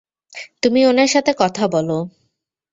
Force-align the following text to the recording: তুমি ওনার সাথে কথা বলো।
তুমি 0.63 0.79
ওনার 0.85 1.07
সাথে 1.07 1.31
কথা 1.39 1.63
বলো। 1.67 1.97